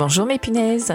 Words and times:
Bonjour 0.00 0.24
mes 0.24 0.38
punaises. 0.38 0.94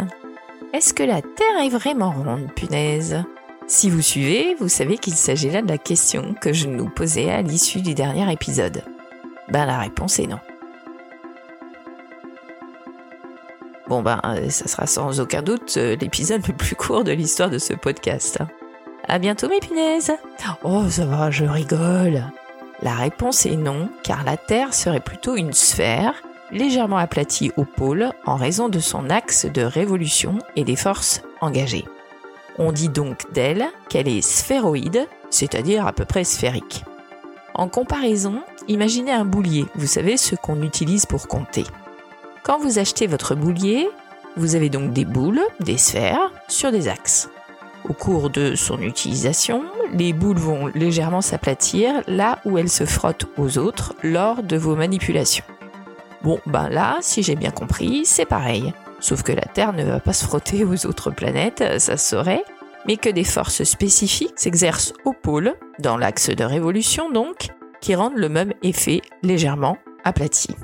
Est-ce 0.74 0.92
que 0.92 1.04
la 1.04 1.22
Terre 1.22 1.64
est 1.64 1.70
vraiment 1.70 2.10
ronde, 2.10 2.52
punaise? 2.56 3.24
Si 3.68 3.92
vous 3.92 4.02
suivez, 4.02 4.56
vous 4.60 4.68
savez 4.68 4.98
qu'il 4.98 5.14
s'agit 5.14 5.52
là 5.52 5.62
de 5.62 5.68
la 5.68 5.78
question 5.78 6.34
que 6.34 6.54
je 6.54 6.68
nous 6.68 6.90
posais 6.90 7.30
à 7.30 7.44
l'issue 7.44 7.82
du 7.82 7.94
dernier 7.94 8.34
épisode. 8.34 8.82
Ben 9.48 9.68
la 9.68 9.78
réponse 9.78 10.18
est 10.18 10.26
non. 10.26 10.40
Bon 13.88 14.02
ben, 14.02 14.20
euh, 14.26 14.50
ça 14.50 14.68
sera 14.68 14.88
sans 14.88 15.20
aucun 15.20 15.44
doute 15.44 15.76
euh, 15.78 15.96
l'épisode 16.02 16.42
le 16.48 16.56
plus 16.56 16.76
court 16.76 17.04
de 17.04 17.12
l'histoire 17.12 17.52
de 17.52 17.60
ce 17.60 17.76
podcast. 17.76 18.40
À 19.08 19.20
bientôt 19.20 19.48
mes 19.50 19.60
punaises 19.60 20.14
Oh 20.64 20.90
ça 20.90 21.06
va, 21.06 21.30
je 21.30 21.46
rigole 21.46 22.24
La 22.82 22.96
réponse 22.96 23.46
est 23.46 23.56
non, 23.56 23.88
car 24.02 24.24
la 24.24 24.36
Terre 24.36 24.74
serait 24.74 25.00
plutôt 25.00 25.36
une 25.36 25.54
sphère 25.54 26.24
légèrement 26.52 26.98
aplatie 26.98 27.52
au 27.58 27.66
pôle 27.66 28.12
en 28.26 28.36
raison 28.36 28.70
de 28.70 28.80
son 28.80 29.10
axe 29.10 29.46
de 29.46 29.62
révolution 29.62 30.40
et 30.56 30.64
des 30.64 30.76
forces 30.76 31.22
engagées. 31.42 31.86
On 32.58 32.72
dit 32.72 32.90
donc 32.90 33.32
d'elle 33.34 33.66
qu'elle 33.90 34.08
est 34.08 34.22
sphéroïde, 34.22 35.08
c'est-à-dire 35.30 35.86
à 35.86 35.94
peu 35.94 36.06
près 36.06 36.24
sphérique. 36.24 36.84
En 37.54 37.68
comparaison, 37.68 38.42
imaginez 38.68 39.12
un 39.12 39.26
boulier, 39.26 39.66
vous 39.76 39.88
savez 39.88 40.18
ce 40.18 40.36
qu'on 40.36 40.62
utilise 40.62 41.06
pour 41.06 41.28
compter. 41.28 41.64
Quand 42.44 42.60
vous 42.60 42.80
achetez 42.80 43.08
votre 43.08 43.36
boulier, 43.36 43.88
vous 44.38 44.56
avez 44.56 44.70
donc 44.70 44.92
des 44.92 45.06
boules, 45.06 45.42
des 45.62 45.78
sphères, 45.78 46.32
sur 46.48 46.72
des 46.72 46.88
axes. 46.88 47.30
Au 47.88 47.94
cours 47.94 48.30
de 48.30 48.56
son 48.56 48.82
utilisation, 48.82 49.64
les 49.94 50.12
boules 50.12 50.38
vont 50.38 50.68
légèrement 50.68 51.22
s'aplatir 51.22 52.02
là 52.08 52.40
où 52.44 52.58
elles 52.58 52.70
se 52.70 52.86
frottent 52.86 53.28
aux 53.38 53.58
autres 53.58 53.96
lors 54.04 54.44
de 54.44 54.58
vos 54.58 54.76
manipulations. 54.76 55.46
Bon, 56.26 56.40
ben 56.48 56.70
là, 56.70 56.98
si 57.02 57.22
j'ai 57.22 57.36
bien 57.36 57.52
compris, 57.52 58.04
c'est 58.04 58.26
pareil. 58.26 58.74
Sauf 59.00 59.22
que 59.22 59.32
la 59.32 59.44
Terre 59.44 59.74
ne 59.74 59.84
va 59.84 60.00
pas 60.00 60.12
se 60.12 60.26
frotter 60.26 60.66
aux 60.66 60.88
autres 60.88 61.12
planètes, 61.12 61.64
ça 61.78 61.98
se 61.98 62.10
saurait, 62.10 62.44
mais 62.88 62.98
que 62.98 63.12
des 63.12 63.24
forces 63.24 63.64
spécifiques 63.64 64.34
s'exercent 64.36 64.94
au 65.06 65.14
pôle, 65.14 65.54
dans 65.78 65.98
l'axe 65.98 66.32
de 66.32 66.44
révolution 66.44 67.12
donc, 67.12 67.50
qui 67.80 67.94
rendent 67.94 68.18
le 68.18 68.28
même 68.28 68.54
effet 68.64 69.04
légèrement 69.22 69.78
aplati. 70.04 70.56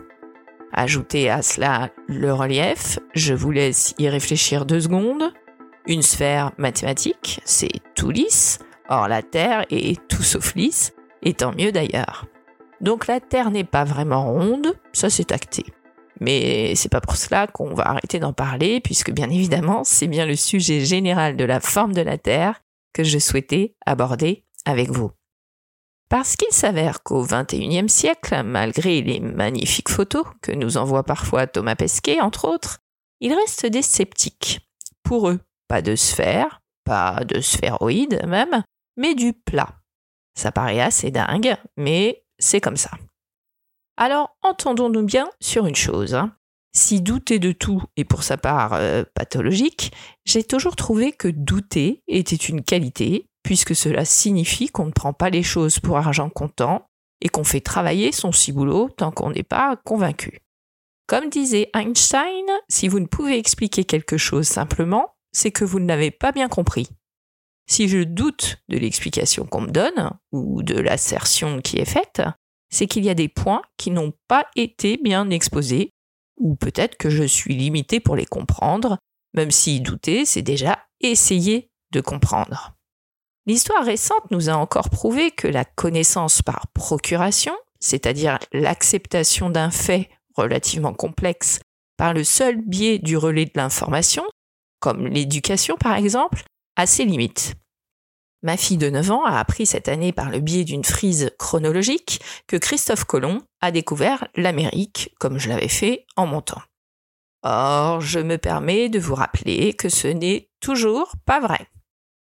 Ajoutez 0.74 1.30
à 1.30 1.44
cela 1.44 1.92
le 2.08 2.34
relief, 2.34 2.98
je 3.14 3.36
vous 3.36 3.52
laisse 3.52 3.94
y 4.00 4.10
réfléchir 4.10 4.66
deux 4.66 4.82
secondes. 4.82 5.32
Une 5.86 6.02
sphère 6.02 6.54
mathématique, 6.58 7.40
c'est 7.46 7.82
tout 7.94 8.10
lisse, 8.10 8.58
or 8.90 9.08
la 9.08 9.22
Terre 9.22 9.66
est 9.70 10.00
tout 10.08 10.24
sauf 10.24 10.56
lisse, 10.56 10.94
et 11.22 11.36
tant 11.36 11.54
mieux 11.54 11.72
d'ailleurs. 11.72 12.26
Donc 12.82 13.08
la 13.08 13.20
Terre 13.20 13.52
n'est 13.52 13.64
pas 13.64 13.84
vraiment 13.84 14.34
ronde, 14.34 14.74
ça 14.92 15.10
c'est 15.10 15.32
acté. 15.32 15.66
Mais 16.20 16.76
c'est 16.76 16.90
pas 16.90 17.02
pour 17.02 17.16
cela 17.16 17.48
qu'on 17.48 17.74
va 17.74 17.88
arrêter 17.88 18.20
d'en 18.20 18.34
parler, 18.34 18.82
puisque 18.82 19.12
bien 19.12 19.30
évidemment, 19.30 19.84
c'est 19.84 20.08
bien 20.08 20.26
le 20.26 20.36
sujet 20.36 20.82
général 20.82 21.38
de 21.38 21.46
la 21.46 21.60
forme 21.60 21.94
de 21.94 22.02
la 22.02 22.18
Terre 22.18 22.62
que 22.94 23.04
je 23.04 23.20
souhaitais 23.20 23.76
aborder 23.86 24.46
avec 24.66 24.90
vous. 24.90 25.12
Parce 26.10 26.36
qu'il 26.36 26.52
s'avère 26.52 27.04
qu'au 27.04 27.26
XXIe 27.26 27.88
siècle, 27.88 28.44
malgré 28.44 29.02
les 29.02 29.20
magnifiques 29.20 29.90
photos 29.90 30.26
que 30.42 30.52
nous 30.52 30.78
envoie 30.78 31.04
parfois 31.04 31.48
Thomas 31.48 31.76
Pesquet, 31.76 32.20
entre 32.20 32.48
autres, 32.48 32.80
il 33.22 33.34
reste 33.34 33.66
des 33.66 33.82
sceptiques. 33.82 34.60
Pour 35.04 35.30
eux, 35.30 35.40
pas 35.68 35.82
de 35.82 35.96
sphère, 35.96 36.62
pas 36.84 37.24
de 37.24 37.40
sphéroïde 37.40 38.22
même, 38.28 38.64
mais 38.98 39.16
du 39.16 39.34
plat. 39.34 39.70
Ça 40.36 40.52
paraît 40.52 40.82
assez 40.82 41.12
dingue, 41.12 41.56
mais 41.78 42.24
c'est 42.42 42.60
comme 42.60 42.78
ça. 42.78 42.92
Alors, 43.98 44.36
entendons-nous 44.42 45.04
bien 45.04 45.30
sur 45.40 45.68
une 45.68 45.76
chose. 45.76 46.16
Hein. 46.16 46.36
Si 46.74 47.02
douter 47.02 47.40
de 47.40 47.52
tout 47.52 47.84
est 47.98 48.04
pour 48.04 48.24
sa 48.24 48.38
part 48.38 48.74
euh, 48.74 49.04
pathologique, 49.14 49.92
j'ai 50.26 50.44
toujours 50.44 50.76
trouvé 50.76 51.12
que 51.12 51.28
douter 51.28 52.02
était 52.08 52.36
une 52.36 52.64
qualité, 52.64 53.28
puisque 53.44 53.76
cela 53.76 54.06
signifie 54.06 54.70
qu'on 54.70 54.86
ne 54.86 54.92
prend 54.92 55.14
pas 55.14 55.30
les 55.30 55.44
choses 55.44 55.80
pour 55.80 55.98
argent 55.98 56.30
comptant 56.30 56.88
et 57.22 57.30
qu'on 57.30 57.44
fait 57.44 57.62
travailler 57.62 58.12
son 58.12 58.32
ciboulot 58.32 58.90
tant 58.90 59.12
qu'on 59.12 59.32
n'est 59.32 59.44
pas 59.44 59.76
convaincu. 59.76 60.40
Comme 61.08 61.30
disait 61.30 61.70
Einstein, 61.74 62.46
si 62.70 62.88
vous 62.88 63.00
ne 63.00 63.06
pouvez 63.06 63.38
expliquer 63.38 63.84
quelque 63.84 64.18
chose 64.18 64.48
simplement, 64.48 65.14
c'est 65.34 65.52
que 65.52 65.66
vous 65.66 65.80
ne 65.80 65.88
l'avez 65.88 66.10
pas 66.10 66.32
bien 66.32 66.48
compris. 66.48 66.88
Si 67.68 67.88
je 67.88 68.00
doute 68.00 68.58
de 68.70 68.78
l'explication 68.78 69.46
qu'on 69.46 69.62
me 69.62 69.72
donne, 69.72 70.12
ou 70.32 70.64
de 70.64 70.76
l'assertion 70.76 71.62
qui 71.62 71.78
est 71.78 71.86
faite, 71.86 72.22
c'est 72.70 72.88
qu'il 72.88 73.06
y 73.06 73.10
a 73.10 73.16
des 73.16 73.28
points 73.28 73.62
qui 73.78 73.92
n'ont 73.92 74.14
pas 74.28 74.48
été 74.56 74.98
bien 74.98 75.30
exposés, 75.30 75.92
ou 76.38 76.56
peut-être 76.56 76.98
que 76.98 77.10
je 77.10 77.24
suis 77.24 77.56
limité 77.56 78.00
pour 78.00 78.16
les 78.16 78.26
comprendre, 78.26 78.98
même 79.34 79.52
si 79.52 79.80
douter, 79.80 80.26
c'est 80.26 80.42
déjà 80.42 80.80
essayer 81.00 81.70
de 81.92 82.02
comprendre. 82.02 82.74
L'histoire 83.46 83.84
récente 83.84 84.30
nous 84.32 84.50
a 84.50 84.54
encore 84.54 84.90
prouvé 84.90 85.32
que 85.32 85.48
la 85.48 85.66
connaissance 85.66 86.42
par 86.42 86.68
procuration, 86.74 87.54
c'est-à-dire 87.80 88.40
l'acceptation 88.54 89.50
d'un 89.50 89.72
fait 89.72 90.10
relativement 90.36 90.94
complexe 90.94 91.60
par 91.98 92.14
le 92.14 92.24
seul 92.24 92.62
biais 92.62 93.00
du 93.00 93.18
relais 93.18 93.46
de 93.46 93.52
l'information, 93.56 94.24
comme 94.80 95.08
l'éducation 95.08 95.76
par 95.78 95.96
exemple, 95.96 96.44
a 96.76 96.86
ses 96.86 97.06
limites. 97.06 97.56
Ma 98.44 98.58
fille 98.58 98.78
de 98.78 98.90
9 98.90 99.12
ans 99.12 99.24
a 99.24 99.38
appris 99.38 99.66
cette 99.66 99.88
année 99.88 100.12
par 100.12 100.30
le 100.30 100.40
biais 100.40 100.64
d'une 100.64 100.84
frise 100.84 101.32
chronologique 101.38 102.22
que 102.48 102.58
Christophe 102.58 103.04
Colomb 103.04 103.42
a 103.62 103.72
découvert 103.72 104.28
l'Amérique 104.36 105.14
comme 105.20 105.38
je 105.38 105.50
l'avais 105.50 105.68
fait 105.68 106.06
en 106.16 106.26
montant. 106.26 106.62
Or, 107.44 108.02
je 108.02 108.20
me 108.20 108.38
permets 108.38 108.90
de 108.90 109.00
vous 109.00 109.16
rappeler 109.16 109.74
que 109.74 109.90
ce 109.90 110.08
n'est 110.08 110.50
toujours 110.60 111.14
pas 111.26 111.40
vrai. 111.40 111.68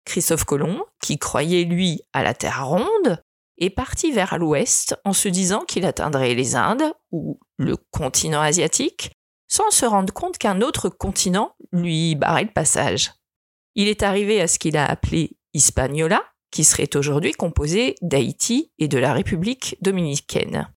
Christophe 0.05 0.45
Colomb, 0.45 0.83
qui 1.01 1.17
croyait 1.17 1.63
lui 1.63 2.01
à 2.13 2.23
la 2.23 2.33
Terre 2.33 2.67
ronde, 2.67 3.23
est 3.57 3.69
parti 3.69 4.11
vers 4.11 4.37
l'ouest 4.37 4.95
en 5.05 5.13
se 5.13 5.27
disant 5.27 5.63
qu'il 5.65 5.85
atteindrait 5.85 6.33
les 6.33 6.55
Indes 6.55 6.93
ou 7.11 7.39
le 7.57 7.77
continent 7.91 8.41
asiatique 8.41 9.11
sans 9.47 9.69
se 9.69 9.85
rendre 9.85 10.13
compte 10.13 10.37
qu'un 10.37 10.61
autre 10.61 10.89
continent 10.89 11.55
lui 11.71 12.15
barrait 12.15 12.45
le 12.45 12.51
passage. 12.51 13.11
Il 13.75 13.87
est 13.87 14.03
arrivé 14.03 14.41
à 14.41 14.47
ce 14.47 14.59
qu'il 14.59 14.77
a 14.77 14.85
appelé 14.85 15.37
Hispaniola, 15.53 16.23
qui 16.51 16.63
serait 16.63 16.95
aujourd'hui 16.95 17.31
composé 17.31 17.95
d'Haïti 18.01 18.71
et 18.77 18.87
de 18.87 18.97
la 18.97 19.13
République 19.13 19.77
dominicaine. 19.81 20.69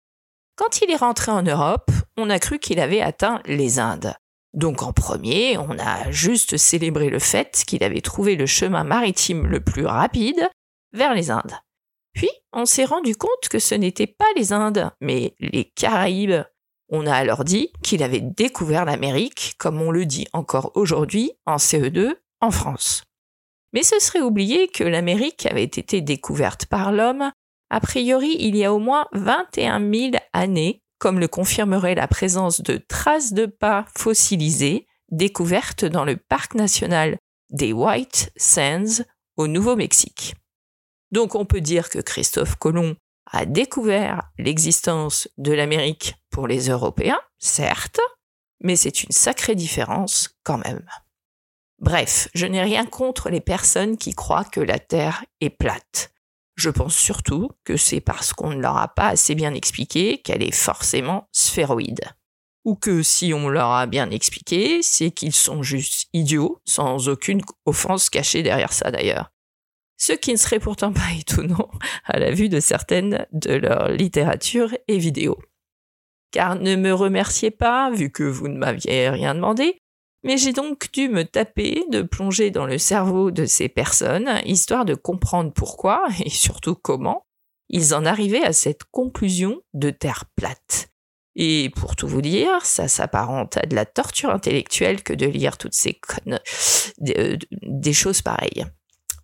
Quand 0.57 0.81
il 0.81 0.91
est 0.91 0.97
rentré 0.97 1.33
en 1.33 1.43
Europe, 1.43 1.91
on 2.17 2.31
a 2.31 2.39
cru 2.39 2.61
qu'il 2.61 2.79
avait 2.79 3.01
atteint 3.01 3.43
les 3.47 3.81
Indes. 3.81 4.15
Donc 4.53 4.83
en 4.85 4.93
premier, 4.93 5.59
on 5.59 5.77
a 5.81 6.11
juste 6.13 6.57
célébré 6.57 7.11
le 7.11 7.19
fait 7.19 7.65
qu'il 7.67 7.83
avait 7.83 8.01
trouvé 8.01 8.37
le 8.37 8.47
chemin 8.47 8.85
maritime 8.85 9.49
le 9.49 9.59
plus 9.59 9.85
rapide 9.85 10.49
vers 10.93 11.13
les 11.13 11.33
Indes. 11.33 11.59
Puis 12.13 12.31
on 12.53 12.65
s'est 12.65 12.85
rendu 12.85 13.17
compte 13.17 13.49
que 13.51 13.59
ce 13.59 13.75
n'était 13.75 14.07
pas 14.07 14.25
les 14.37 14.53
Indes, 14.53 14.93
mais 15.01 15.35
les 15.41 15.65
Caraïbes. 15.65 16.45
On 16.89 17.07
a 17.09 17.15
alors 17.15 17.43
dit 17.43 17.73
qu'il 17.83 18.05
avait 18.05 18.21
découvert 18.21 18.85
l'Amérique, 18.85 19.55
comme 19.59 19.83
on 19.83 19.91
le 19.91 20.07
dit 20.07 20.29
encore 20.33 20.71
aujourd'hui 20.77 21.33
en 21.47 21.57
CE2 21.57 22.15
France. 22.51 23.03
Mais 23.73 23.83
ce 23.83 23.99
serait 23.99 24.21
oublier 24.21 24.69
que 24.69 24.85
l'Amérique 24.85 25.47
avait 25.47 25.65
été 25.65 26.01
découverte 26.01 26.67
par 26.67 26.93
l'homme, 26.93 27.31
a 27.71 27.81
priori 27.81 28.37
il 28.39 28.57
y 28.57 28.65
a 28.65 28.73
au 28.73 28.79
moins 28.79 29.07
21 29.13 29.81
000 29.93 30.13
années, 30.33 30.81
comme 30.99 31.19
le 31.19 31.29
confirmerait 31.29 31.97
la 31.97 32.07
présence 32.07 32.61
de 32.61 32.77
traces 32.77 33.33
de 33.33 33.47
pas 33.47 33.85
fossilisées 33.97 34.87
découvertes 35.11 35.85
dans 35.85 36.05
le 36.05 36.17
parc 36.17 36.55
national 36.55 37.19
des 37.51 37.73
White 37.73 38.33
Sands 38.37 39.03
au 39.37 39.49
Nouveau-Mexique. 39.49 40.35
Donc 41.11 41.35
on 41.35 41.45
peut 41.45 41.61
dire 41.61 41.89
que 41.89 41.99
Christophe 41.99 42.57
Colomb 42.57 42.97
a 43.31 43.47
découvert 43.47 44.31
l'existence 44.39 45.29
de 45.39 45.53
l'Amérique 45.53 46.15
pour 46.31 46.47
les 46.47 46.69
Européens, 46.69 47.21
certes, 47.39 48.01
mais 48.61 48.77
c'est 48.77 49.03
une 49.03 49.13
sacrée 49.13 49.55
différence 49.55 50.31
quand 50.45 50.59
même. 50.59 50.87
Bref, 51.85 52.29
je 52.33 52.47
n'ai 52.47 52.63
rien 52.63 52.87
contre 52.87 53.29
les 53.29 53.43
personnes 53.43 53.99
qui 53.99 54.15
croient 54.15 54.47
que 54.47 54.61
la 54.61 54.79
Terre 54.79 55.23
est 55.43 55.51
plate. 55.51 56.15
Je 56.57 56.71
pense 56.71 56.97
surtout 56.97 57.51
que 57.63 57.77
c'est 57.77 58.01
parce 58.01 58.33
qu'on 58.33 58.55
ne 58.55 58.63
leur 58.63 58.79
a 58.79 58.89
pas 58.89 59.09
assez 59.09 59.35
bien 59.35 59.53
expliqué 59.53 60.23
qu'elle 60.23 60.43
est 60.43 60.55
forcément 60.55 61.29
sphéroïde. 61.31 62.01
Ou 62.65 62.75
que 62.75 63.03
si 63.03 63.35
on 63.35 63.51
leur 63.51 63.71
a 63.71 63.85
bien 63.85 64.11
expliqué, 64.11 64.81
c'est 64.81 65.11
qu'ils 65.11 65.35
sont 65.35 65.63
juste 65.63 66.09
idiots, 66.15 66.59
sans 66.65 67.11
aucune 67.11 67.43
offense 67.67 68.09
cachée 68.09 68.43
derrière 68.43 68.73
ça 68.73 68.91
d'ailleurs. 68.91 69.31
Ce 69.99 70.15
qui 70.15 70.33
ne 70.33 70.39
serait 70.39 70.61
pourtant 70.61 70.95
pas 70.95 71.13
étonnant 71.21 71.71
à 72.07 72.19
la 72.19 72.31
vue 72.31 72.49
de 72.49 72.61
certaines 72.61 73.27
de 73.33 73.53
leur 73.53 73.91
littérature 73.91 74.75
et 74.89 74.97
vidéos. 74.97 75.39
Car 76.31 76.57
ne 76.57 76.77
me 76.77 76.95
remerciez 76.95 77.51
pas, 77.51 77.91
vu 77.91 78.11
que 78.11 78.25
vous 78.25 78.49
ne 78.49 78.57
m'aviez 78.57 79.11
rien 79.11 79.35
demandé, 79.35 79.83
mais 80.25 80.39
j'ai 80.39 80.53
donc 80.53 80.91
dû 80.93 81.09
me 81.09 81.25
taper 81.25 81.85
de 81.91 82.03
plonger 82.03 82.51
dans 82.51 82.67
le 82.67 82.79
cerveau 82.79 83.31
de 83.31 83.45
ces 83.45 83.69
personnes, 83.69 84.41
histoire 84.45 84.85
de 84.85 84.95
comprendre 84.95 85.53
pourquoi, 85.53 86.07
et 86.25 86.31
surtout 86.31 86.75
comment, 86.75 87.27
ils 87.69 87.95
en 87.95 88.05
arrivaient 88.05 88.45
à 88.45 88.53
cette 88.53 88.85
conclusion 88.85 89.61
de 89.75 89.91
terre 89.91 90.25
plate. 90.37 90.89
Et 91.37 91.71
pour 91.77 91.97
tout 91.97 92.07
vous 92.07 92.23
dire, 92.23 92.65
ça 92.65 92.89
s'apparente 92.89 93.57
à 93.57 93.67
de 93.67 93.75
la 93.75 93.87
torture 93.87 94.31
intellectuelle 94.31 95.03
que 95.03 95.13
de 95.13 95.27
lire 95.27 95.59
toutes 95.59 95.75
ces 95.75 95.95
connes, 95.95 96.41
euh, 97.09 97.37
des 97.63 97.93
choses 97.93 98.23
pareilles. 98.23 98.67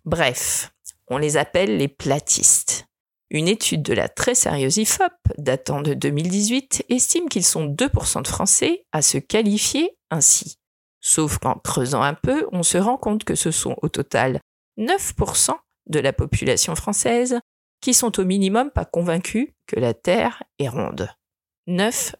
Bref, 0.03 0.73
on 1.07 1.17
les 1.17 1.37
appelle 1.37 1.77
les 1.77 1.87
platistes. 1.87 2.85
Une 3.29 3.47
étude 3.47 3.81
de 3.81 3.93
la 3.93 4.09
très 4.09 4.35
sérieuse 4.35 4.75
IFOP, 4.77 5.13
datant 5.37 5.81
de 5.81 5.93
2018, 5.93 6.85
estime 6.89 7.29
qu'ils 7.29 7.45
sont 7.45 7.65
2% 7.65 8.23
de 8.23 8.27
Français 8.27 8.83
à 8.91 9.01
se 9.01 9.17
qualifier 9.17 9.95
ainsi. 10.09 10.60
Sauf 11.01 11.39
qu'en 11.39 11.55
creusant 11.55 12.03
un 12.03 12.13
peu, 12.13 12.47
on 12.51 12.63
se 12.63 12.77
rend 12.77 12.97
compte 12.97 13.23
que 13.23 13.35
ce 13.35 13.51
sont 13.51 13.75
au 13.81 13.89
total 13.89 14.39
9% 14.77 15.51
de 15.87 15.99
la 15.99 16.13
population 16.13 16.75
française 16.75 17.39
qui 17.81 17.93
sont 17.93 18.19
au 18.19 18.25
minimum 18.25 18.69
pas 18.69 18.85
convaincus 18.85 19.49
que 19.65 19.79
la 19.79 19.93
Terre 19.93 20.43
est 20.59 20.69
ronde. 20.69 21.09
9%. 21.67 22.13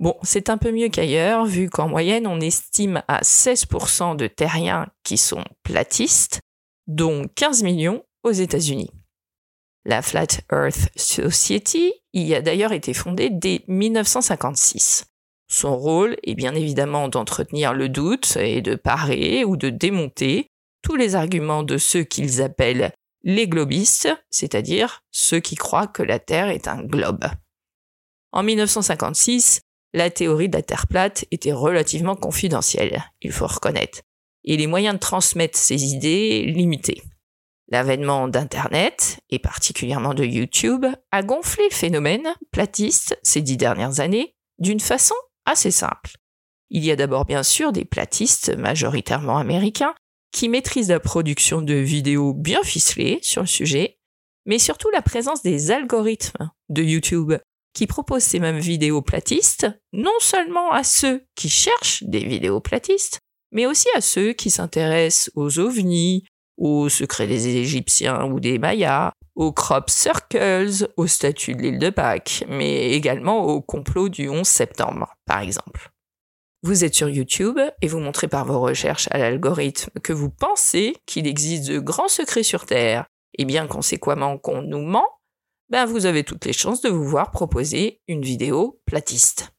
Bon, 0.00 0.16
c'est 0.22 0.48
un 0.48 0.56
peu 0.56 0.72
mieux 0.72 0.88
qu'ailleurs, 0.88 1.44
vu 1.44 1.68
qu'en 1.68 1.86
moyenne, 1.86 2.26
on 2.26 2.40
estime 2.40 3.02
à 3.06 3.20
16% 3.20 4.16
de 4.16 4.26
terriens 4.26 4.86
qui 5.04 5.18
sont 5.18 5.44
platistes, 5.62 6.40
dont 6.86 7.26
15 7.34 7.62
millions 7.62 8.02
aux 8.22 8.32
États-Unis. 8.32 8.90
La 9.84 10.00
Flat 10.00 10.26
Earth 10.50 10.88
Society 10.96 11.92
y 12.14 12.34
a 12.34 12.40
d'ailleurs 12.40 12.72
été 12.72 12.94
fondée 12.94 13.28
dès 13.30 13.62
1956. 13.68 15.09
Son 15.52 15.76
rôle 15.76 16.16
est 16.22 16.36
bien 16.36 16.54
évidemment 16.54 17.08
d'entretenir 17.08 17.74
le 17.74 17.88
doute 17.88 18.36
et 18.36 18.62
de 18.62 18.76
parer 18.76 19.44
ou 19.44 19.56
de 19.56 19.68
démonter 19.68 20.46
tous 20.80 20.94
les 20.94 21.16
arguments 21.16 21.64
de 21.64 21.76
ceux 21.76 22.04
qu'ils 22.04 22.40
appellent 22.40 22.92
les 23.24 23.48
globistes, 23.48 24.08
c'est-à-dire 24.30 25.02
ceux 25.10 25.40
qui 25.40 25.56
croient 25.56 25.88
que 25.88 26.04
la 26.04 26.20
Terre 26.20 26.48
est 26.48 26.68
un 26.68 26.82
globe. 26.82 27.24
En 28.30 28.44
1956, 28.44 29.60
la 29.92 30.08
théorie 30.08 30.48
de 30.48 30.56
la 30.56 30.62
Terre 30.62 30.86
plate 30.86 31.24
était 31.32 31.52
relativement 31.52 32.14
confidentielle, 32.14 33.02
il 33.20 33.32
faut 33.32 33.48
reconnaître, 33.48 34.02
et 34.44 34.56
les 34.56 34.68
moyens 34.68 34.94
de 34.94 35.00
transmettre 35.00 35.58
ces 35.58 35.84
idées 35.92 36.44
limités. 36.44 37.02
L'avènement 37.68 38.28
d'Internet, 38.28 39.18
et 39.30 39.40
particulièrement 39.40 40.14
de 40.14 40.24
YouTube, 40.24 40.86
a 41.10 41.22
gonflé 41.24 41.64
le 41.70 41.74
phénomène 41.74 42.34
platiste 42.52 43.18
ces 43.24 43.42
dix 43.42 43.56
dernières 43.56 43.98
années 43.98 44.36
d'une 44.60 44.80
façon 44.80 45.14
assez 45.46 45.70
simple. 45.70 46.12
Il 46.70 46.84
y 46.84 46.90
a 46.90 46.96
d'abord 46.96 47.24
bien 47.24 47.42
sûr 47.42 47.72
des 47.72 47.84
platistes 47.84 48.56
majoritairement 48.56 49.38
américains 49.38 49.94
qui 50.32 50.48
maîtrisent 50.48 50.90
la 50.90 51.00
production 51.00 51.62
de 51.62 51.74
vidéos 51.74 52.32
bien 52.32 52.62
ficelées 52.62 53.18
sur 53.22 53.42
le 53.42 53.48
sujet, 53.48 53.98
mais 54.46 54.58
surtout 54.58 54.88
la 54.90 55.02
présence 55.02 55.42
des 55.42 55.70
algorithmes 55.70 56.50
de 56.68 56.82
YouTube 56.82 57.34
qui 57.72 57.86
proposent 57.86 58.22
ces 58.22 58.40
mêmes 58.40 58.58
vidéos 58.58 59.02
platistes, 59.02 59.66
non 59.92 60.18
seulement 60.20 60.72
à 60.72 60.84
ceux 60.84 61.24
qui 61.34 61.48
cherchent 61.48 62.02
des 62.04 62.24
vidéos 62.24 62.60
platistes, 62.60 63.20
mais 63.52 63.66
aussi 63.66 63.88
à 63.94 64.00
ceux 64.00 64.32
qui 64.32 64.50
s'intéressent 64.50 65.30
aux 65.34 65.58
ovnis, 65.58 66.24
aux 66.56 66.88
secrets 66.88 67.26
des 67.26 67.56
Égyptiens 67.56 68.24
ou 68.24 68.40
des 68.40 68.58
Mayas, 68.58 69.12
aux 69.34 69.52
crop 69.52 69.90
circles, 69.90 70.88
aux 70.96 71.06
statues 71.06 71.54
de 71.54 71.62
l'île 71.62 71.78
de 71.78 71.90
Pâques, 71.90 72.44
mais 72.48 72.90
également 72.92 73.44
au 73.44 73.60
complot 73.60 74.08
du 74.08 74.28
11 74.28 74.46
septembre, 74.46 75.14
par 75.26 75.40
exemple. 75.40 75.90
Vous 76.62 76.84
êtes 76.84 76.94
sur 76.94 77.08
YouTube 77.08 77.58
et 77.80 77.88
vous 77.88 78.00
montrez 78.00 78.28
par 78.28 78.44
vos 78.44 78.60
recherches 78.60 79.08
à 79.10 79.18
l'algorithme 79.18 79.98
que 80.02 80.12
vous 80.12 80.30
pensez 80.30 80.94
qu'il 81.06 81.26
existe 81.26 81.68
de 81.68 81.78
grands 81.78 82.08
secrets 82.08 82.42
sur 82.42 82.66
Terre, 82.66 83.06
et 83.38 83.44
bien 83.44 83.66
conséquemment 83.66 84.36
qu'on 84.36 84.62
nous 84.62 84.82
ment, 84.82 85.08
ben 85.70 85.86
vous 85.86 86.04
avez 86.04 86.24
toutes 86.24 86.44
les 86.44 86.52
chances 86.52 86.82
de 86.82 86.90
vous 86.90 87.04
voir 87.04 87.30
proposer 87.30 88.00
une 88.08 88.22
vidéo 88.22 88.80
platiste. 88.84 89.52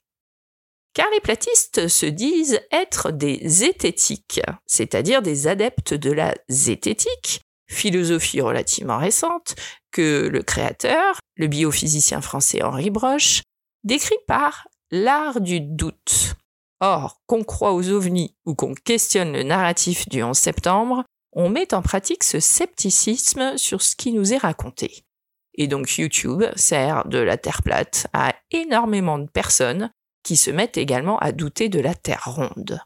Car 0.93 1.07
les 1.13 1.21
platistes 1.21 1.87
se 1.87 2.05
disent 2.05 2.59
être 2.71 3.11
des 3.11 3.39
zététiques, 3.47 4.41
c'est-à-dire 4.67 5.21
des 5.21 5.47
adeptes 5.47 5.93
de 5.93 6.11
la 6.11 6.35
zététique, 6.49 7.41
philosophie 7.71 8.41
relativement 8.41 8.97
récente, 8.97 9.55
que 9.91 10.27
le 10.31 10.43
créateur, 10.43 11.19
le 11.35 11.47
biophysicien 11.47 12.21
français 12.21 12.61
Henri 12.63 12.89
Broche, 12.89 13.41
décrit 13.83 14.17
par 14.27 14.67
l'art 14.91 15.41
du 15.41 15.61
doute. 15.61 16.35
Or, 16.79 17.21
qu'on 17.27 17.43
croit 17.43 17.73
aux 17.73 17.89
ovnis 17.89 18.35
ou 18.45 18.55
qu'on 18.55 18.73
questionne 18.73 19.33
le 19.33 19.43
narratif 19.43 20.09
du 20.09 20.23
11 20.23 20.37
septembre, 20.37 21.03
on 21.33 21.49
met 21.49 21.73
en 21.73 21.81
pratique 21.81 22.23
ce 22.23 22.39
scepticisme 22.39 23.57
sur 23.57 23.81
ce 23.81 23.95
qui 23.95 24.11
nous 24.11 24.33
est 24.33 24.37
raconté. 24.37 25.05
Et 25.53 25.67
donc 25.67 25.97
YouTube 25.97 26.43
sert 26.55 27.07
de 27.07 27.19
la 27.19 27.37
Terre 27.37 27.61
plate 27.61 28.07
à 28.13 28.35
énormément 28.51 29.19
de 29.19 29.29
personnes 29.29 29.91
qui 30.23 30.37
se 30.37 30.51
mettent 30.51 30.77
également 30.77 31.17
à 31.19 31.31
douter 31.31 31.69
de 31.69 31.79
la 31.79 31.93
Terre 31.93 32.23
ronde. 32.25 32.81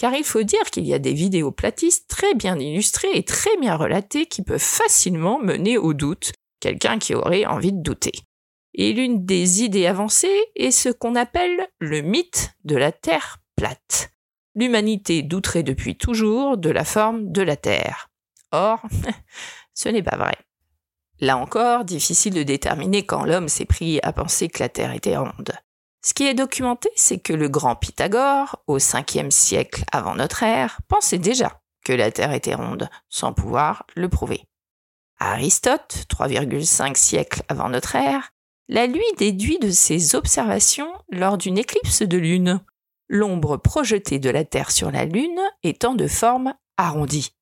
Car 0.00 0.14
il 0.14 0.24
faut 0.24 0.44
dire 0.44 0.64
qu'il 0.72 0.86
y 0.86 0.94
a 0.94 0.98
des 0.98 1.12
vidéos 1.12 1.52
platistes 1.52 2.08
très 2.08 2.32
bien 2.34 2.58
illustrées 2.58 3.10
et 3.12 3.22
très 3.22 3.54
bien 3.58 3.76
relatées 3.76 4.24
qui 4.24 4.40
peuvent 4.40 4.58
facilement 4.58 5.38
mener 5.38 5.76
au 5.76 5.92
doute 5.92 6.32
quelqu'un 6.58 6.98
qui 6.98 7.14
aurait 7.14 7.44
envie 7.44 7.74
de 7.74 7.82
douter. 7.82 8.12
Et 8.72 8.94
l'une 8.94 9.26
des 9.26 9.62
idées 9.62 9.84
avancées 9.84 10.40
est 10.56 10.70
ce 10.70 10.88
qu'on 10.88 11.16
appelle 11.16 11.68
le 11.80 12.00
mythe 12.00 12.52
de 12.64 12.76
la 12.76 12.92
Terre 12.92 13.42
plate. 13.56 14.10
L'humanité 14.54 15.20
douterait 15.20 15.64
depuis 15.64 15.98
toujours 15.98 16.56
de 16.56 16.70
la 16.70 16.86
forme 16.86 17.30
de 17.30 17.42
la 17.42 17.56
Terre. 17.56 18.08
Or, 18.52 18.80
ce 19.74 19.90
n'est 19.90 20.02
pas 20.02 20.16
vrai. 20.16 20.38
Là 21.20 21.36
encore, 21.36 21.84
difficile 21.84 22.32
de 22.32 22.42
déterminer 22.42 23.04
quand 23.04 23.26
l'homme 23.26 23.50
s'est 23.50 23.66
pris 23.66 24.00
à 24.02 24.14
penser 24.14 24.48
que 24.48 24.62
la 24.62 24.70
Terre 24.70 24.94
était 24.94 25.18
ronde. 25.18 25.52
Ce 26.02 26.14
qui 26.14 26.26
est 26.26 26.34
documenté, 26.34 26.88
c'est 26.96 27.18
que 27.18 27.32
le 27.32 27.48
grand 27.48 27.76
Pythagore, 27.76 28.62
au 28.66 28.78
5e 28.78 29.30
siècle 29.30 29.84
avant 29.92 30.14
notre 30.14 30.42
ère, 30.42 30.80
pensait 30.88 31.18
déjà 31.18 31.60
que 31.84 31.92
la 31.92 32.10
Terre 32.10 32.32
était 32.32 32.54
ronde, 32.54 32.88
sans 33.08 33.32
pouvoir 33.32 33.84
le 33.94 34.08
prouver. 34.08 34.44
Aristote, 35.18 36.06
3,5 36.08 36.96
siècles 36.96 37.42
avant 37.48 37.68
notre 37.68 37.96
ère, 37.96 38.30
la 38.68 38.86
lui 38.86 39.04
déduit 39.18 39.58
de 39.58 39.70
ses 39.70 40.14
observations 40.14 40.92
lors 41.10 41.36
d'une 41.36 41.58
éclipse 41.58 42.02
de 42.02 42.16
lune, 42.16 42.60
l'ombre 43.08 43.56
projetée 43.58 44.18
de 44.18 44.30
la 44.30 44.44
Terre 44.44 44.70
sur 44.70 44.90
la 44.90 45.04
Lune 45.04 45.40
étant 45.64 45.94
de 45.94 46.06
forme 46.06 46.54
arrondie. 46.76 47.34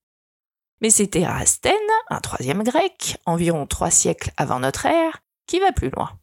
Mais 0.81 0.91
c'est 0.91 1.15
Érastène, 1.15 1.75
un 2.09 2.21
troisième 2.21 2.63
grec, 2.63 3.19
environ 3.27 3.67
trois 3.67 3.91
siècles 3.91 4.33
avant 4.37 4.61
notre 4.61 4.87
ère, 4.87 5.23
qui 5.47 5.61
va 5.61 5.73
plus 5.73 5.91
loin. 5.91 6.19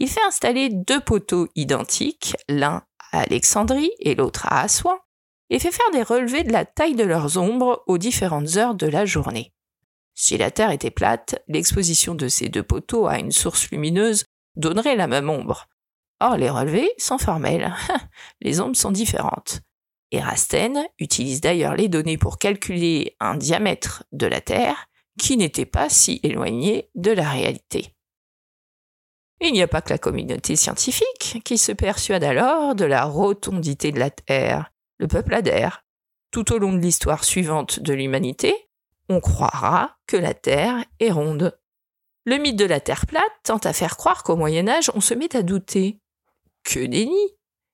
Il 0.00 0.08
fait 0.08 0.22
installer 0.24 0.68
deux 0.68 1.00
poteaux 1.00 1.48
identiques, 1.56 2.36
l'un 2.48 2.84
à 3.10 3.22
Alexandrie 3.22 3.90
et 3.98 4.14
l'autre 4.14 4.46
à 4.46 4.60
Assouan, 4.60 4.96
et 5.50 5.58
fait 5.58 5.72
faire 5.72 5.90
des 5.92 6.04
relevés 6.04 6.44
de 6.44 6.52
la 6.52 6.64
taille 6.64 6.94
de 6.94 7.02
leurs 7.02 7.36
ombres 7.36 7.82
aux 7.88 7.98
différentes 7.98 8.56
heures 8.56 8.76
de 8.76 8.86
la 8.86 9.06
journée. 9.06 9.52
Si 10.14 10.38
la 10.38 10.52
Terre 10.52 10.70
était 10.70 10.92
plate, 10.92 11.42
l'exposition 11.48 12.14
de 12.14 12.28
ces 12.28 12.48
deux 12.48 12.62
poteaux 12.62 13.08
à 13.08 13.18
une 13.18 13.32
source 13.32 13.70
lumineuse 13.72 14.24
donnerait 14.54 14.94
la 14.94 15.08
même 15.08 15.28
ombre. 15.28 15.66
Or, 16.20 16.36
les 16.36 16.50
relevés 16.50 16.92
sont 16.98 17.18
formels. 17.18 17.74
les 18.40 18.60
ombres 18.60 18.76
sont 18.76 18.92
différentes. 18.92 19.62
Erastène 20.12 20.86
utilise 21.00 21.40
d'ailleurs 21.40 21.74
les 21.74 21.88
données 21.88 22.18
pour 22.18 22.38
calculer 22.38 23.16
un 23.18 23.36
diamètre 23.36 24.04
de 24.12 24.26
la 24.26 24.40
Terre 24.40 24.86
qui 25.18 25.36
n'était 25.36 25.66
pas 25.66 25.88
si 25.88 26.20
éloigné 26.22 26.88
de 26.94 27.10
la 27.10 27.28
réalité. 27.28 27.96
Il 29.40 29.52
n'y 29.52 29.62
a 29.62 29.68
pas 29.68 29.82
que 29.82 29.90
la 29.90 29.98
communauté 29.98 30.56
scientifique 30.56 31.40
qui 31.44 31.58
se 31.58 31.72
persuade 31.72 32.24
alors 32.24 32.74
de 32.74 32.84
la 32.84 33.04
rotondité 33.04 33.92
de 33.92 34.00
la 34.00 34.10
Terre. 34.10 34.72
Le 34.98 35.06
peuple 35.06 35.34
adhère. 35.34 35.84
Tout 36.30 36.52
au 36.52 36.58
long 36.58 36.72
de 36.72 36.80
l'histoire 36.80 37.24
suivante 37.24 37.80
de 37.80 37.94
l'humanité, 37.94 38.54
on 39.08 39.20
croira 39.20 39.96
que 40.06 40.16
la 40.16 40.34
Terre 40.34 40.84
est 41.00 41.10
ronde. 41.10 41.58
Le 42.26 42.36
mythe 42.36 42.56
de 42.56 42.64
la 42.64 42.80
Terre 42.80 43.06
plate 43.06 43.32
tente 43.44 43.64
à 43.64 43.72
faire 43.72 43.96
croire 43.96 44.22
qu'au 44.22 44.36
Moyen 44.36 44.68
Âge, 44.68 44.90
on 44.94 45.00
se 45.00 45.14
met 45.14 45.34
à 45.34 45.42
douter. 45.42 46.00
Que 46.64 46.84
déni 46.84 47.16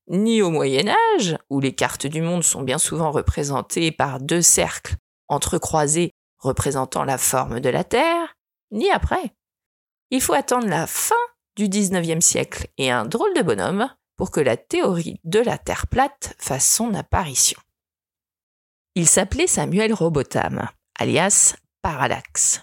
Ni 0.08 0.42
au 0.42 0.50
Moyen 0.50 0.94
Âge, 1.16 1.36
où 1.50 1.60
les 1.60 1.74
cartes 1.74 2.06
du 2.06 2.20
monde 2.20 2.44
sont 2.44 2.62
bien 2.62 2.78
souvent 2.78 3.10
représentées 3.10 3.90
par 3.90 4.20
deux 4.20 4.42
cercles 4.42 4.96
entrecroisés 5.28 6.12
représentant 6.38 7.04
la 7.04 7.18
forme 7.18 7.60
de 7.60 7.70
la 7.70 7.84
Terre, 7.84 8.36
ni 8.70 8.90
après. 8.90 9.34
Il 10.10 10.20
faut 10.20 10.34
attendre 10.34 10.68
la 10.68 10.86
fin 10.86 11.16
du 11.56 11.68
XIXe 11.68 12.24
siècle 12.24 12.68
et 12.78 12.90
un 12.90 13.04
drôle 13.04 13.34
de 13.34 13.42
bonhomme 13.42 13.88
pour 14.16 14.30
que 14.30 14.40
la 14.40 14.56
théorie 14.56 15.20
de 15.24 15.40
la 15.40 15.58
Terre 15.58 15.86
plate 15.86 16.34
fasse 16.38 16.70
son 16.70 16.94
apparition. 16.94 17.60
Il 18.94 19.08
s'appelait 19.08 19.46
Samuel 19.46 19.92
Robotham, 19.92 20.68
alias 20.98 21.56
Parallax, 21.82 22.62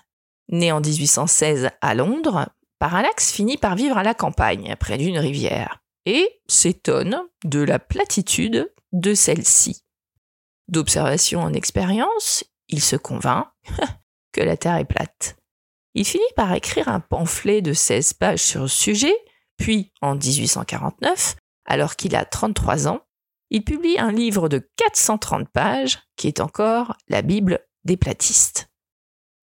Né 0.51 0.71
en 0.71 0.81
1816 0.81 1.69
à 1.79 1.95
Londres, 1.95 2.49
Parallax 2.79 3.31
finit 3.31 3.57
par 3.57 3.75
vivre 3.75 3.97
à 3.97 4.03
la 4.03 4.13
campagne, 4.13 4.75
près 4.79 4.97
d'une 4.97 5.17
rivière, 5.17 5.81
et 6.05 6.41
s'étonne 6.47 7.21
de 7.45 7.61
la 7.61 7.79
platitude 7.79 8.73
de 8.91 9.13
celle-ci. 9.13 9.83
D'observation 10.67 11.41
en 11.41 11.53
expérience, 11.53 12.43
il 12.67 12.81
se 12.81 12.95
convainc 12.95 13.47
que 14.33 14.41
la 14.41 14.57
Terre 14.57 14.77
est 14.77 14.85
plate. 14.85 15.37
Il 15.93 16.05
finit 16.05 16.23
par 16.35 16.53
écrire 16.53 16.87
un 16.87 16.99
pamphlet 16.99 17.61
de 17.61 17.73
16 17.73 18.13
pages 18.13 18.41
sur 18.41 18.61
le 18.61 18.67
sujet, 18.67 19.15
Puis, 19.57 19.93
en 20.01 20.15
1849, 20.15 21.35
alors 21.65 21.95
qu'il 21.95 22.15
a 22.15 22.25
33 22.25 22.87
ans, 22.87 23.01
il 23.51 23.63
publie 23.63 23.99
un 23.99 24.11
livre 24.11 24.49
de 24.49 24.57
430 24.77 25.49
pages 25.49 25.99
qui 26.15 26.27
est 26.27 26.39
encore 26.39 26.95
la 27.09 27.21
Bible 27.21 27.59
des 27.83 27.97
platistes. 27.97 28.71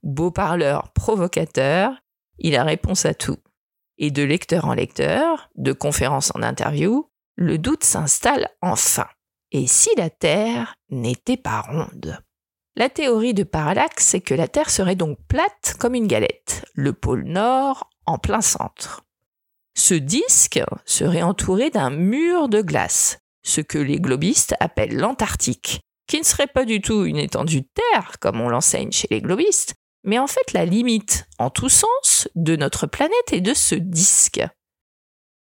Beau 0.03 0.31
parleur 0.31 0.93
provocateur, 0.93 2.01
il 2.39 2.57
a 2.57 2.65
réponse 2.65 3.05
à 3.05 3.15
tout. 3.15 3.39
Et 3.99 4.11
de 4.11 4.23
lecteur 4.23 4.65
en 4.65 4.75
lecteur, 4.75 5.51
de 5.57 5.73
conférence 5.73 6.33
en 6.35 6.43
interview, 6.43 7.11
le 7.37 7.59
doute 7.59 7.85
s'installe 7.85 8.49
enfin. 8.63 9.07
Et 9.53 9.67
si 9.67 9.91
la 9.97 10.11
Terre 10.11 10.75
n'était 10.91 11.37
pas 11.37 11.61
ronde? 11.61 12.19
La 12.79 12.89
théorie 12.89 13.35
de 13.35 13.43
parallaxe, 13.43 14.07
c'est 14.07 14.21
que 14.21 14.35
la 14.35 14.47
Terre 14.47 14.71
serait 14.71 14.95
donc 14.95 15.19
plate 15.27 15.75
comme 15.81 15.97
une 15.97 16.07
galette, 16.07 16.65
le 16.75 16.93
pôle 16.93 17.25
nord 17.25 17.91
en 18.07 18.19
plein 18.19 18.41
centre. 18.41 19.03
Ce 19.77 19.95
disque 19.95 20.63
serait 20.85 21.23
entouré 21.23 21.71
d'un 21.71 21.91
mur 21.91 22.49
de 22.49 22.63
glace, 22.63 23.19
ce 23.43 23.61
que 23.61 23.79
les 23.79 23.99
globistes 23.99 24.55
appellent 24.61 24.97
l'Antarctique, 24.97 25.81
qui 26.07 26.21
ne 26.21 26.25
serait 26.25 26.47
pas 26.47 26.65
du 26.65 26.81
tout 26.81 27.05
une 27.05 27.17
étendue 27.17 27.63
de 27.63 27.69
terre, 27.75 28.21
comme 28.21 28.41
on 28.41 28.49
l'enseigne 28.49 28.93
chez 28.93 29.09
les 29.11 29.23
globistes, 29.23 29.75
mais 30.05 30.21
en 30.21 30.29
fait 30.29 30.53
la 30.53 30.65
limite, 30.65 31.27
en 31.41 31.51
tous 31.51 31.71
sens, 31.71 32.29
de 32.37 32.55
notre 32.55 32.87
planète 32.87 33.33
et 33.33 33.41
de 33.41 33.55
ce 33.55 33.75
disque. 33.75 34.41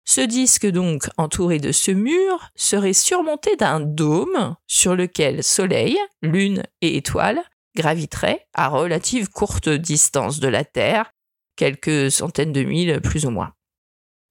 Ce 0.05 0.21
disque 0.21 0.67
donc, 0.67 1.07
entouré 1.17 1.59
de 1.59 1.71
ce 1.71 1.91
mur, 1.91 2.49
serait 2.55 2.93
surmonté 2.93 3.55
d'un 3.55 3.79
dôme 3.79 4.55
sur 4.67 4.95
lequel 4.95 5.43
Soleil, 5.43 5.97
Lune 6.21 6.63
et 6.81 6.97
étoiles 6.97 7.41
graviteraient 7.75 8.45
à 8.53 8.67
relative 8.67 9.29
courte 9.29 9.69
distance 9.69 10.39
de 10.39 10.47
la 10.47 10.65
Terre, 10.65 11.11
quelques 11.55 12.11
centaines 12.11 12.51
de 12.51 12.63
milles 12.63 12.99
plus 13.01 13.25
ou 13.25 13.29
moins. 13.29 13.53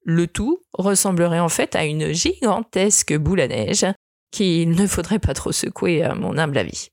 Le 0.05 0.27
tout 0.27 0.61
ressemblerait 0.73 1.39
en 1.39 1.49
fait 1.49 1.75
à 1.75 1.85
une 1.85 2.11
gigantesque 2.11 3.17
boule 3.17 3.41
à 3.41 3.47
neige 3.47 3.85
qu'il 4.31 4.71
ne 4.71 4.87
faudrait 4.87 5.19
pas 5.19 5.33
trop 5.33 5.51
secouer 5.51 6.03
à 6.03 6.15
mon 6.15 6.37
humble 6.37 6.57
avis. 6.57 6.89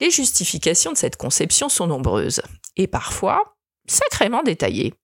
Les 0.00 0.10
justifications 0.10 0.92
de 0.92 0.96
cette 0.96 1.16
conception 1.16 1.68
sont 1.68 1.86
nombreuses, 1.86 2.42
et 2.76 2.86
parfois 2.86 3.56
sacrément 3.88 4.42
détaillées. 4.42 4.94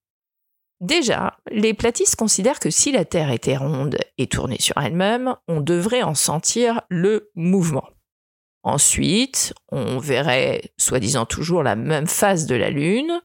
Déjà, 0.80 1.38
les 1.50 1.74
platistes 1.74 2.16
considèrent 2.16 2.60
que 2.60 2.70
si 2.70 2.92
la 2.92 3.04
Terre 3.04 3.30
était 3.30 3.56
ronde 3.56 3.96
et 4.18 4.26
tournée 4.26 4.60
sur 4.60 4.76
elle-même, 4.78 5.34
on 5.48 5.60
devrait 5.60 6.02
en 6.02 6.14
sentir 6.14 6.82
le 6.88 7.30
mouvement. 7.34 7.88
Ensuite, 8.62 9.54
on 9.70 9.98
verrait 9.98 10.72
soi-disant 10.78 11.26
toujours 11.26 11.62
la 11.62 11.76
même 11.76 12.06
face 12.06 12.46
de 12.46 12.54
la 12.54 12.70
Lune. 12.70 13.20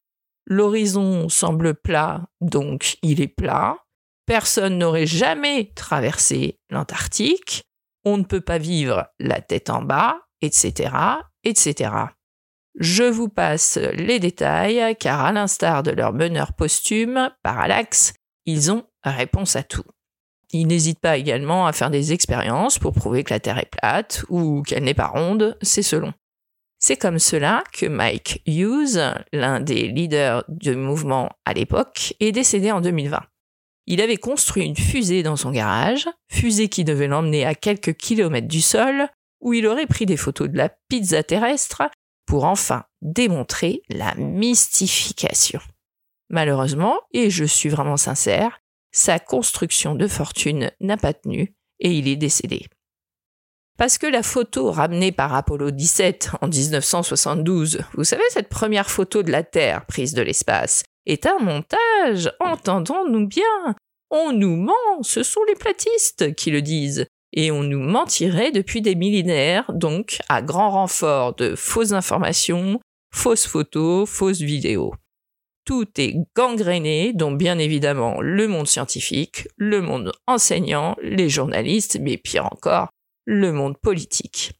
L'horizon 0.46 1.28
semble 1.28 1.74
plat, 1.74 2.26
donc 2.40 2.98
il 3.02 3.20
est 3.20 3.28
plat. 3.28 3.78
Personne 4.26 4.78
n'aurait 4.78 5.06
jamais 5.06 5.72
traversé 5.74 6.60
l'Antarctique. 6.70 7.64
On 8.04 8.16
ne 8.16 8.24
peut 8.24 8.40
pas 8.40 8.58
vivre 8.58 9.06
la 9.18 9.40
tête 9.40 9.70
en 9.70 9.82
bas, 9.82 10.20
etc 10.40 10.90
etc. 11.44 11.90
Je 12.80 13.04
vous 13.04 13.28
passe 13.28 13.78
les 13.92 14.18
détails, 14.18 14.96
car 14.98 15.20
à 15.20 15.32
l'instar 15.32 15.82
de 15.82 15.90
leur 15.90 16.14
meneur 16.14 16.54
posthume, 16.54 17.30
Parallax, 17.42 18.14
ils 18.46 18.72
ont 18.72 18.84
réponse 19.04 19.54
à 19.54 19.62
tout. 19.62 19.84
Ils 20.50 20.66
n'hésitent 20.66 20.98
pas 20.98 21.18
également 21.18 21.66
à 21.66 21.74
faire 21.74 21.90
des 21.90 22.14
expériences 22.14 22.78
pour 22.78 22.94
prouver 22.94 23.22
que 23.22 23.34
la 23.34 23.38
Terre 23.38 23.58
est 23.58 23.70
plate 23.70 24.24
ou 24.30 24.62
qu'elle 24.62 24.84
n'est 24.84 24.94
pas 24.94 25.08
ronde, 25.08 25.58
c'est 25.60 25.82
selon. 25.82 26.14
C'est 26.78 26.96
comme 26.96 27.18
cela 27.18 27.62
que 27.74 27.84
Mike 27.84 28.42
Hughes, 28.46 28.98
l'un 29.34 29.60
des 29.60 29.88
leaders 29.88 30.42
du 30.48 30.74
mouvement 30.74 31.28
à 31.44 31.52
l'époque, 31.52 32.14
est 32.18 32.32
décédé 32.32 32.72
en 32.72 32.80
2020. 32.80 33.20
Il 33.88 34.00
avait 34.00 34.16
construit 34.16 34.64
une 34.64 34.76
fusée 34.76 35.22
dans 35.22 35.36
son 35.36 35.50
garage, 35.50 36.08
fusée 36.32 36.70
qui 36.70 36.84
devait 36.84 37.08
l'emmener 37.08 37.44
à 37.44 37.54
quelques 37.54 37.92
kilomètres 37.92 38.48
du 38.48 38.62
sol, 38.62 39.06
où 39.42 39.52
il 39.52 39.66
aurait 39.66 39.86
pris 39.86 40.06
des 40.06 40.16
photos 40.16 40.48
de 40.48 40.56
la 40.56 40.70
pizza 40.88 41.22
terrestre 41.22 41.82
pour 42.30 42.44
enfin 42.44 42.84
démontrer 43.02 43.82
la 43.88 44.14
mystification. 44.14 45.58
Malheureusement, 46.28 47.00
et 47.12 47.28
je 47.28 47.44
suis 47.44 47.68
vraiment 47.68 47.96
sincère, 47.96 48.60
sa 48.92 49.18
construction 49.18 49.96
de 49.96 50.06
fortune 50.06 50.70
n'a 50.78 50.96
pas 50.96 51.12
tenu 51.12 51.56
et 51.80 51.90
il 51.90 52.06
est 52.06 52.14
décédé. 52.14 52.68
Parce 53.78 53.98
que 53.98 54.06
la 54.06 54.22
photo 54.22 54.70
ramenée 54.70 55.10
par 55.10 55.34
Apollo 55.34 55.72
17 55.72 56.30
en 56.40 56.46
1972, 56.46 57.80
vous 57.94 58.04
savez 58.04 58.22
cette 58.30 58.48
première 58.48 58.92
photo 58.92 59.24
de 59.24 59.32
la 59.32 59.42
Terre 59.42 59.84
prise 59.86 60.14
de 60.14 60.22
l'espace, 60.22 60.84
est 61.06 61.26
un 61.26 61.38
montage, 61.40 62.32
entendons-nous 62.38 63.26
bien. 63.26 63.74
On 64.08 64.32
nous 64.32 64.54
ment, 64.54 65.02
ce 65.02 65.24
sont 65.24 65.42
les 65.48 65.56
platistes 65.56 66.32
qui 66.36 66.52
le 66.52 66.62
disent 66.62 67.06
et 67.32 67.50
on 67.50 67.62
nous 67.62 67.78
mentirait 67.78 68.52
depuis 68.52 68.82
des 68.82 68.94
millénaires, 68.94 69.70
donc 69.72 70.18
à 70.28 70.42
grand 70.42 70.70
renfort 70.70 71.34
de 71.34 71.54
fausses 71.54 71.92
informations, 71.92 72.80
fausses 73.12 73.46
photos, 73.46 74.08
fausses 74.08 74.40
vidéos. 74.40 74.94
Tout 75.64 75.86
est 75.98 76.16
gangréné, 76.34 77.12
dont 77.12 77.32
bien 77.32 77.58
évidemment 77.58 78.20
le 78.20 78.48
monde 78.48 78.66
scientifique, 78.66 79.46
le 79.56 79.80
monde 79.80 80.12
enseignant, 80.26 80.96
les 81.02 81.28
journalistes, 81.28 81.98
mais 82.00 82.16
pire 82.16 82.46
encore, 82.46 82.88
le 83.26 83.52
monde 83.52 83.78
politique. 83.78 84.52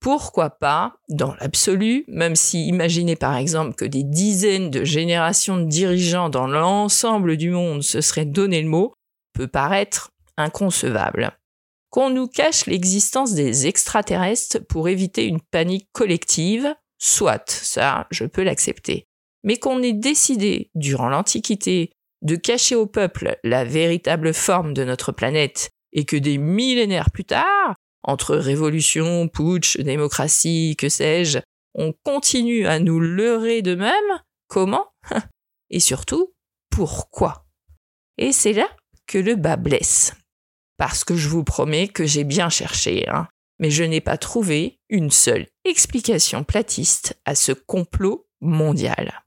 Pourquoi 0.00 0.50
pas, 0.50 0.96
dans 1.08 1.34
l'absolu, 1.36 2.04
même 2.08 2.34
si 2.34 2.66
imaginez 2.66 3.16
par 3.16 3.36
exemple 3.36 3.74
que 3.74 3.84
des 3.84 4.02
dizaines 4.02 4.70
de 4.70 4.84
générations 4.84 5.58
de 5.58 5.66
dirigeants 5.66 6.28
dans 6.28 6.48
l'ensemble 6.48 7.36
du 7.36 7.50
monde 7.50 7.82
se 7.82 8.00
seraient 8.00 8.24
donné 8.24 8.62
le 8.62 8.68
mot, 8.68 8.94
peut 9.32 9.46
paraître 9.46 10.10
inconcevable 10.36 11.32
qu'on 11.92 12.08
nous 12.08 12.26
cache 12.26 12.64
l'existence 12.64 13.34
des 13.34 13.66
extraterrestres 13.66 14.66
pour 14.66 14.88
éviter 14.88 15.26
une 15.26 15.42
panique 15.42 15.88
collective, 15.92 16.74
soit, 16.98 17.50
ça, 17.50 18.06
je 18.10 18.24
peux 18.24 18.42
l'accepter. 18.42 19.06
Mais 19.44 19.58
qu'on 19.58 19.82
ait 19.82 19.92
décidé, 19.92 20.70
durant 20.74 21.10
l'Antiquité, 21.10 21.92
de 22.22 22.36
cacher 22.36 22.76
au 22.76 22.86
peuple 22.86 23.38
la 23.44 23.64
véritable 23.64 24.32
forme 24.32 24.72
de 24.72 24.84
notre 24.84 25.12
planète, 25.12 25.68
et 25.92 26.06
que 26.06 26.16
des 26.16 26.38
millénaires 26.38 27.10
plus 27.10 27.26
tard, 27.26 27.74
entre 28.02 28.36
révolution, 28.36 29.28
putsch, 29.28 29.76
démocratie, 29.76 30.76
que 30.78 30.88
sais-je, 30.88 31.40
on 31.74 31.92
continue 32.04 32.66
à 32.66 32.78
nous 32.78 33.00
leurrer 33.00 33.60
de 33.60 33.74
même, 33.74 34.22
comment? 34.48 34.86
Et 35.70 35.80
surtout, 35.80 36.32
pourquoi? 36.70 37.44
Et 38.16 38.32
c'est 38.32 38.54
là 38.54 38.68
que 39.06 39.18
le 39.18 39.34
bas 39.34 39.56
blesse 39.56 40.14
parce 40.82 41.04
que 41.04 41.14
je 41.14 41.28
vous 41.28 41.44
promets 41.44 41.86
que 41.86 42.06
j'ai 42.06 42.24
bien 42.24 42.48
cherché, 42.48 43.08
hein, 43.08 43.28
mais 43.60 43.70
je 43.70 43.84
n'ai 43.84 44.00
pas 44.00 44.16
trouvé 44.16 44.80
une 44.88 45.12
seule 45.12 45.46
explication 45.64 46.42
platiste 46.42 47.16
à 47.24 47.36
ce 47.36 47.52
complot 47.52 48.26
mondial. 48.40 49.22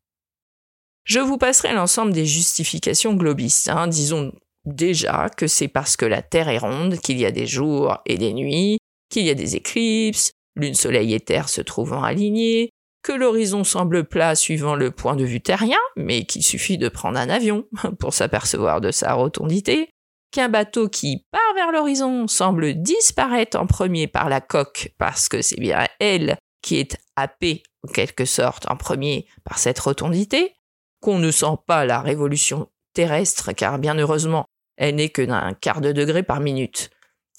Je 1.06 1.22
vous 1.22 1.38
passerai 1.38 1.74
l'ensemble 1.74 2.12
des 2.12 2.26
justifications 2.26 3.14
globistes, 3.14 3.70
hein, 3.70 3.88
disons 3.88 4.34
déjà 4.66 5.30
que 5.30 5.48
c'est 5.48 5.70
parce 5.70 5.96
que 5.96 6.04
la 6.04 6.22
Terre 6.22 6.50
est 6.50 6.58
ronde 6.58 7.00
qu'il 7.00 7.18
y 7.18 7.26
a 7.26 7.32
des 7.32 7.48
jours 7.48 8.00
et 8.06 8.18
des 8.18 8.34
nuits, 8.34 8.78
qu'il 9.10 9.24
y 9.24 9.30
a 9.30 9.34
des 9.34 9.56
éclipses, 9.56 10.34
lune, 10.58 10.76
soleil 10.76 11.14
et 11.14 11.22
Terre 11.22 11.48
se 11.48 11.62
trouvant 11.62 12.04
alignés, 12.04 12.70
que 13.02 13.14
l'horizon 13.14 13.64
semble 13.64 14.04
plat 14.04 14.36
suivant 14.36 14.76
le 14.76 14.92
point 14.92 15.16
de 15.16 15.24
vue 15.24 15.40
terrien, 15.40 15.80
mais 15.96 16.26
qu'il 16.26 16.44
suffit 16.44 16.78
de 16.78 16.90
prendre 16.90 17.18
un 17.18 17.30
avion 17.30 17.66
pour 18.00 18.14
s'apercevoir 18.14 18.82
de 18.82 18.92
sa 18.92 19.14
rotondité, 19.14 19.88
qu'un 20.36 20.50
bateau 20.50 20.90
qui 20.90 21.26
part 21.32 21.54
vers 21.56 21.72
l'horizon 21.72 22.28
semble 22.28 22.74
disparaître 22.74 23.58
en 23.58 23.68
premier 23.68 24.08
par 24.08 24.28
la 24.28 24.42
coque 24.42 24.92
parce 24.98 25.30
que 25.30 25.42
c'est 25.42 25.60
bien 25.60 25.88
elle 26.02 26.38
qui 26.62 26.76
est 26.76 26.98
happée 27.16 27.64
en 27.88 27.92
quelque 27.94 28.26
sorte 28.26 28.70
en 28.70 28.76
premier 28.76 29.28
par 29.46 29.58
cette 29.58 29.80
rotondité, 29.80 30.54
qu'on 31.00 31.20
ne 31.20 31.32
sent 31.32 31.56
pas 31.66 31.86
la 31.86 32.02
révolution 32.02 32.68
terrestre 32.94 33.54
car 33.54 33.80
bien 33.80 33.98
heureusement 33.98 34.44
elle 34.76 34.96
n'est 34.96 35.08
que 35.08 35.22
d'un 35.22 35.54
quart 35.54 35.80
de 35.80 35.94
degré 35.94 36.22
par 36.22 36.42
minute, 36.42 36.90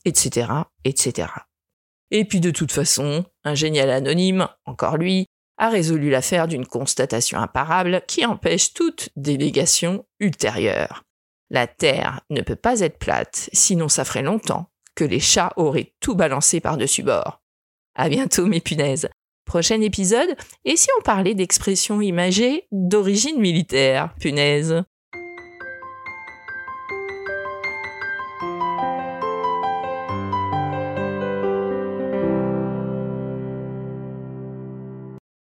etc., 0.07 0.49
etc. 0.85 1.29
Et 2.11 2.25
puis 2.25 2.41
de 2.41 2.51
toute 2.51 2.73
façon, 2.73 3.27
un 3.45 3.55
génial 3.55 3.91
anonyme, 3.91 4.49
encore 4.65 4.97
lui, 4.97 5.27
a 5.59 5.69
résolu 5.69 6.09
l'affaire 6.09 6.49
d'une 6.49 6.67
constatation 6.67 7.39
imparable 7.39 8.01
qui 8.09 8.25
empêche 8.25 8.73
toute 8.73 9.11
délégation 9.17 10.07
ultérieure. 10.19 11.06
La 11.51 11.67
Terre 11.67 12.21
ne 12.31 12.41
peut 12.41 12.57
pas 12.57 12.81
être 12.81 12.99
plate, 12.99 13.49
sinon 13.53 13.89
ça 13.89 14.05
ferait 14.05 14.23
longtemps 14.23 14.71
que 14.95 15.05
les 15.05 15.21
chats 15.21 15.53
auraient 15.57 15.93
tout 16.01 16.17
balancé 16.17 16.61
par-dessus 16.61 17.03
bord. 17.03 17.43
À 17.95 18.09
bientôt 18.09 18.47
mes 18.47 18.61
punaises. 18.61 19.09
Prochain 19.45 19.81
épisode, 19.81 20.37
et 20.65 20.77
si 20.77 20.89
on 20.99 21.03
parlait 21.03 21.35
d'expressions 21.35 22.01
imagées 22.01 22.67
d'origine 22.73 23.41
militaire, 23.41 24.13
punaise 24.19 24.83